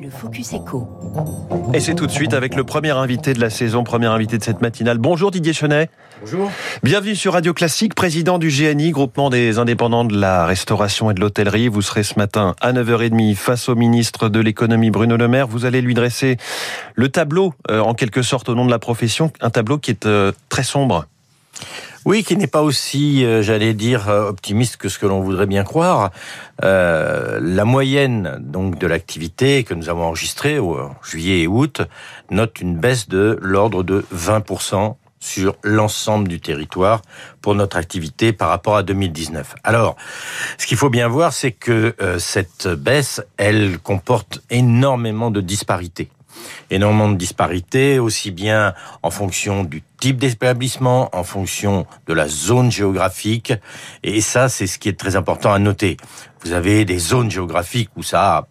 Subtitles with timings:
[0.00, 0.88] le Focus Echo.
[1.72, 4.42] Et c'est tout de suite avec le premier invité de la saison, premier invité de
[4.42, 4.98] cette matinale.
[4.98, 5.88] Bonjour Didier Chenet.
[6.20, 6.50] Bonjour.
[6.82, 11.20] Bienvenue sur Radio Classique, président du GNI, groupement des indépendants de la restauration et de
[11.20, 11.68] l'hôtellerie.
[11.68, 15.46] Vous serez ce matin à 9h30 face au ministre de l'économie Bruno Le Maire.
[15.46, 16.38] Vous allez lui dresser
[16.94, 20.06] le tableau, euh, en quelque sorte au nom de la profession, un tableau qui est
[20.06, 21.06] euh, très sombre.
[22.04, 25.46] Oui, qui n'est pas aussi, euh, j'allais dire, euh, optimiste que ce que l'on voudrait
[25.46, 26.10] bien croire.
[26.62, 31.80] Euh, la moyenne donc de l'activité que nous avons enregistrée au juillet et août
[32.30, 37.00] note une baisse de l'ordre de 20% sur l'ensemble du territoire
[37.40, 39.54] pour notre activité par rapport à 2019.
[39.64, 39.96] Alors,
[40.58, 46.10] ce qu'il faut bien voir, c'est que cette baisse, elle comporte énormément de disparités
[46.70, 52.70] énormément de disparités, aussi bien en fonction du type d'établissement, en fonction de la zone
[52.70, 53.52] géographique.
[54.02, 55.96] Et ça, c'est ce qui est très important à noter.
[56.44, 58.48] Vous avez des zones géographiques où ça a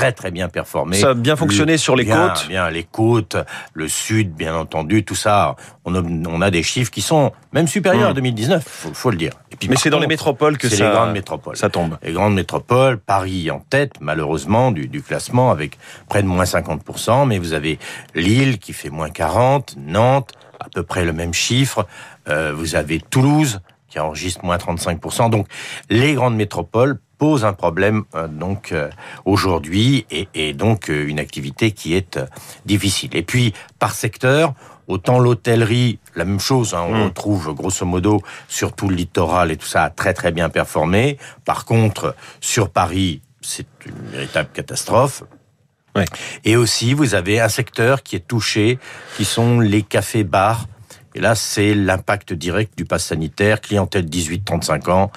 [0.00, 0.96] très très bien performé.
[0.96, 2.46] Ça a bien fonctionné sur les côtes.
[2.48, 3.36] Bien, les côtes,
[3.74, 5.56] le sud, bien entendu, tout ça.
[5.84, 9.18] On a, on a des chiffres qui sont même supérieurs à 2019, faut, faut le
[9.18, 9.32] dire.
[9.52, 11.56] Et puis, Mais c'est dans les métropoles que ça, les grandes métropoles.
[11.56, 11.98] ça tombe.
[12.02, 17.26] Les grandes métropoles, Paris en tête, malheureusement, du, du classement avec près de moins 50%,
[17.26, 17.78] mais vous avez
[18.14, 21.86] Lille qui fait moins 40%, Nantes, à peu près le même chiffre.
[22.28, 25.28] Euh, vous avez Toulouse qui enregistre moins 35%.
[25.28, 25.46] Donc,
[25.90, 28.88] les grandes métropoles pose un problème euh, donc euh,
[29.26, 32.18] aujourd'hui et, et, donc euh, une activité qui est
[32.64, 33.14] difficile.
[33.14, 34.54] Et puis par secteur,
[34.88, 37.02] autant l'hôtellerie, la même chose, hein, on mmh.
[37.04, 41.18] retrouve grosso modo sur tout le littoral et tout ça a très très bien performé.
[41.44, 45.22] Par contre, sur Paris, c'est une véritable catastrophe.
[45.94, 46.06] Ouais.
[46.44, 48.78] Et aussi, vous avez un secteur qui est touché,
[49.16, 50.66] qui sont les cafés-bars.
[51.14, 55.10] Et là, c'est l'impact direct du pass sanitaire, clientèle 18-35 ans,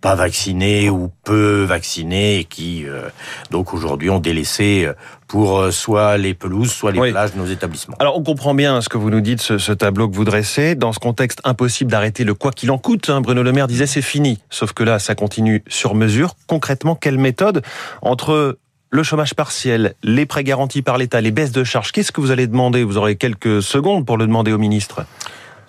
[0.00, 3.08] pas vaccinés ou peu vaccinés et qui euh,
[3.50, 4.92] donc aujourd'hui ont délaissé euh,
[5.26, 7.10] pour euh, soit les pelouses, soit les oui.
[7.10, 7.96] plages de nos établissements.
[7.98, 10.74] Alors on comprend bien ce que vous nous dites, ce, ce tableau que vous dressez.
[10.74, 13.10] Dans ce contexte, impossible d'arrêter le quoi qu'il en coûte.
[13.10, 13.20] Hein.
[13.20, 14.38] Bruno Le Maire disait c'est fini.
[14.50, 16.34] Sauf que là, ça continue sur mesure.
[16.46, 17.62] Concrètement, quelle méthode
[18.02, 18.58] entre
[18.90, 22.30] le chômage partiel, les prêts garantis par l'État, les baisses de charges, qu'est-ce que vous
[22.30, 22.84] allez demander?
[22.84, 25.04] Vous aurez quelques secondes pour le demander au ministre.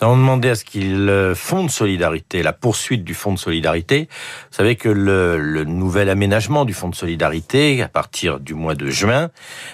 [0.01, 3.39] Nous avons demandé à ce qu'il le fonds de solidarité, la poursuite du fonds de
[3.39, 4.07] solidarité.
[4.51, 8.75] Vous savez que le, le, nouvel aménagement du fonds de solidarité, à partir du mois
[8.75, 9.29] de juin,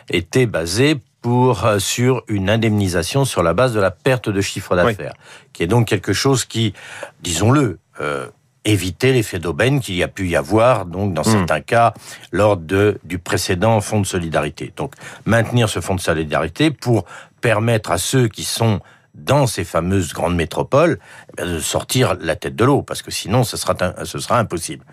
[0.09, 5.13] était basé pour sur une indemnisation sur la base de la perte de chiffre d'affaires,
[5.15, 5.49] oui.
[5.53, 6.73] qui est donc quelque chose qui,
[7.21, 8.27] disons-le, euh,
[8.63, 11.31] éviter l'effet d'aubaine qu'il y a pu y avoir donc dans mmh.
[11.31, 11.93] certains cas
[12.31, 14.73] lors de du précédent fonds de solidarité.
[14.75, 14.93] Donc
[15.25, 17.05] maintenir ce fonds de solidarité pour
[17.41, 18.81] permettre à ceux qui sont
[19.15, 20.99] dans ces fameuses grandes métropoles,
[21.37, 24.85] eh de sortir la tête de l'eau, parce que sinon, ce sera, impossible.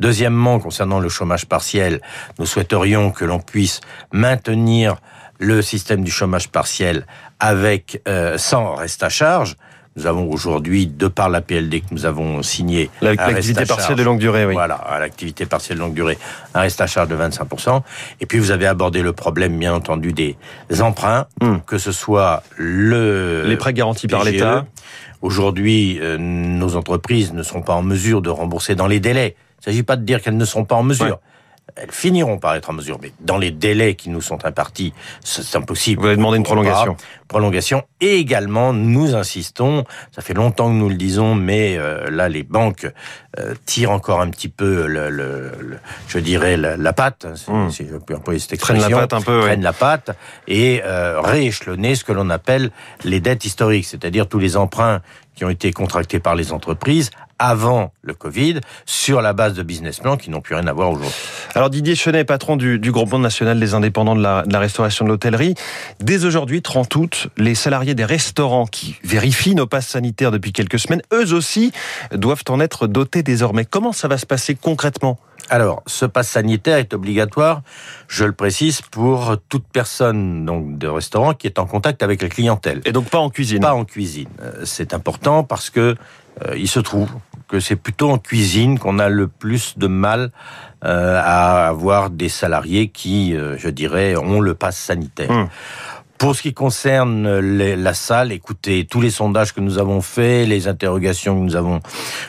[0.00, 2.00] Deuxièmement, concernant le chômage partiel,
[2.38, 3.80] nous souhaiterions que l'on puisse
[4.12, 4.96] maintenir
[5.38, 7.06] le système du chômage partiel
[7.38, 9.56] avec euh, sans reste à charge,
[9.96, 14.18] nous avons aujourd'hui, de par la PLD que nous avons signé, l'activité partielle de longue
[14.18, 14.52] durée, oui.
[14.54, 16.18] Voilà, l'activité partielle de longue durée,
[16.54, 17.82] un reste à charge de 25%.
[18.20, 20.36] Et puis vous avez abordé le problème, bien entendu, des
[20.80, 21.46] emprunts, Hmm.
[21.46, 21.60] mmh.
[21.66, 24.66] que ce soit le les prêts garantis par l'État.
[25.22, 29.34] Aujourd'hui, euh, nos entreprises ne sont pas en mesure de rembourser dans les délais.
[29.36, 31.06] Il ne s'agit pas de dire qu'elles ne sont pas en mesure.
[31.06, 31.12] Ouais
[31.74, 35.56] elles finiront par être en mesure, mais dans les délais qui nous sont impartis, c'est
[35.56, 36.00] impossible.
[36.00, 36.96] Vous avez demandé une prolongation.
[37.28, 37.82] Prolongation.
[38.00, 39.84] Et également, nous insistons,
[40.14, 42.88] ça fait longtemps que nous le disons, mais euh, là, les banques
[43.38, 47.70] euh, tirent encore un petit peu, le, le, le je dirais, la, la patte, mmh.
[47.70, 48.80] si je peux employer cette expression.
[48.82, 49.64] Prennent la patte un peu, Prennent ouais.
[49.64, 50.16] la patte
[50.46, 52.70] et euh, rééchelonner ce que l'on appelle
[53.02, 55.02] les dettes historiques, c'est-à-dire tous les emprunts
[55.36, 60.00] qui ont été contractés par les entreprises avant le Covid sur la base de business
[60.00, 61.12] plans qui n'ont plus rien à voir aujourd'hui.
[61.54, 65.04] Alors Didier Chenet, patron du, du groupement national des indépendants de la, de la restauration
[65.04, 65.54] de l'hôtellerie,
[66.00, 70.78] dès aujourd'hui, 30 août, les salariés des restaurants qui vérifient nos passes sanitaires depuis quelques
[70.78, 71.72] semaines, eux aussi
[72.12, 73.66] doivent en être dotés désormais.
[73.66, 75.18] Comment ça va se passer concrètement?
[75.50, 77.62] Alors, ce pass sanitaire est obligatoire,
[78.08, 82.28] je le précise, pour toute personne donc de restaurant qui est en contact avec la
[82.28, 82.80] clientèle.
[82.84, 83.60] Et donc pas en cuisine.
[83.60, 84.28] Pas en cuisine.
[84.64, 85.96] C'est important parce que
[86.44, 87.08] euh, il se trouve
[87.48, 90.30] que c'est plutôt en cuisine qu'on a le plus de mal
[90.84, 95.30] euh, à avoir des salariés qui, euh, je dirais, ont le pass sanitaire.
[95.30, 95.48] Hum.
[96.18, 100.48] Pour ce qui concerne les, la salle, écoutez, tous les sondages que nous avons faits,
[100.48, 101.80] les interrogations que nous avons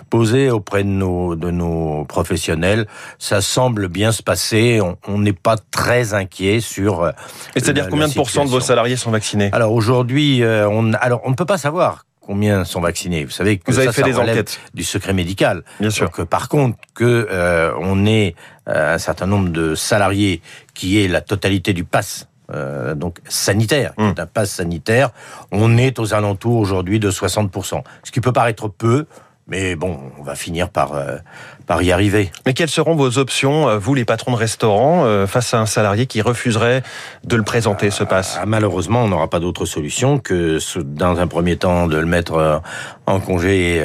[0.09, 2.87] posées auprès de nos, de nos professionnels,
[3.17, 4.81] ça semble bien se passer.
[5.07, 7.07] On n'est pas très inquiet sur.
[7.55, 9.49] Et c'est-à-dire combien de pourcents de vos salariés sont vaccinés?
[9.53, 13.23] Alors aujourd'hui, euh, on, alors on ne peut pas savoir combien sont vaccinés.
[13.23, 15.63] Vous savez que vous avez ça, fait ça des enquêtes du secret médical.
[15.79, 16.09] Bien sûr.
[16.09, 18.35] Donc, par contre, que euh, on ait
[18.67, 20.41] euh, un certain nombre de salariés
[20.73, 25.09] qui est la totalité du pass euh, donc sanitaire, qui est un pass sanitaire,
[25.51, 27.81] on est aux alentours aujourd'hui de 60%.
[28.03, 29.05] Ce qui peut paraître peu,
[29.47, 31.17] mais bon, on va finir par, euh,
[31.65, 32.31] par y arriver.
[32.45, 35.65] Mais quelles seront vos options, euh, vous les patrons de restaurants, euh, face à un
[35.65, 36.83] salarié qui refuserait
[37.23, 38.37] de le présenter, ce pass?
[38.41, 42.61] ah, Malheureusement, on n'aura pas d'autre solution que, dans un premier temps, de le mettre
[43.07, 43.83] en congé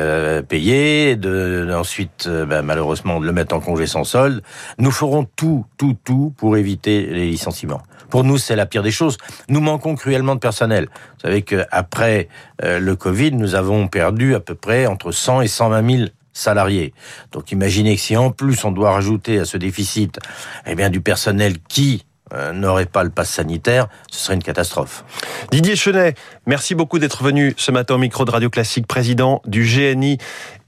[0.49, 4.43] payé, de, ensuite, ben, malheureusement, de le mettre en congé sans solde.
[4.79, 7.83] Nous ferons tout, tout, tout pour éviter les licenciements.
[8.11, 9.17] Pour nous, c'est la pire des choses.
[9.49, 10.89] Nous manquons cruellement de personnel.
[10.93, 12.29] Vous savez qu'après
[12.61, 16.93] le Covid, nous avons perdu à peu près entre 100 et 120 000 salariés.
[17.33, 20.19] Donc imaginez que si en plus on doit rajouter à ce déficit
[20.67, 22.12] eh bien, du personnel qui euh,
[22.53, 25.05] n'aurait pas le pass sanitaire, ce serait une catastrophe.
[25.51, 26.15] Didier Chenet,
[26.47, 30.19] merci beaucoup d'être venu ce matin au micro de Radio Classique, président du GNI.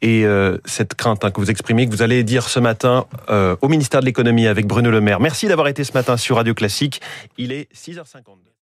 [0.03, 3.57] Et euh, cette crainte hein, que vous exprimez, que vous allez dire ce matin euh,
[3.63, 5.19] au ministère de l'économie avec Bruno Le Maire.
[5.19, 7.01] Merci d'avoir été ce matin sur Radio Classique.
[7.39, 8.45] Il est 6h52.